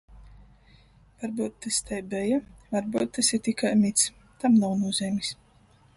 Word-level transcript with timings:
Varbyut 1.17 1.59
tys 1.65 1.77
tai 1.91 1.99
beja, 2.13 2.39
varbyut 2.75 3.13
tys 3.19 3.29
ir 3.37 3.43
tikai 3.49 3.73
mits, 3.85 4.11
tam 4.41 4.61
nav 4.65 4.77
nūzeimis. 4.81 5.35